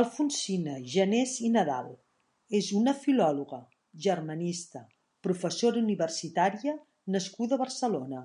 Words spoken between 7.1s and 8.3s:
nascuda a Barcelona.